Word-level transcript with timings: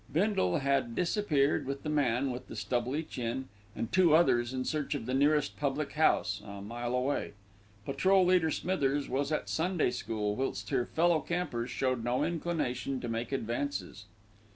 Bindle 0.11 0.57
had 0.57 0.95
disappeared 0.95 1.67
with 1.67 1.83
the 1.83 1.87
man 1.89 2.31
with 2.31 2.47
the 2.47 2.55
stubbly 2.55 3.03
chin 3.03 3.49
and 3.75 3.91
two 3.91 4.15
others 4.15 4.51
in 4.51 4.65
search 4.65 4.95
of 4.95 5.05
the 5.05 5.13
nearest 5.13 5.57
public 5.57 5.91
house, 5.91 6.41
a 6.43 6.59
mile 6.59 6.95
away. 6.95 7.33
Patrol 7.85 8.25
leader 8.25 8.49
Smithers 8.49 9.07
was 9.07 9.31
at 9.31 9.47
Sunday 9.47 9.91
school, 9.91 10.35
whilst 10.35 10.71
her 10.71 10.87
fellow 10.87 11.19
campers 11.19 11.69
showed 11.69 12.03
no 12.03 12.23
inclination 12.23 12.99
to 12.99 13.07
make 13.07 13.31
advances. 13.31 14.05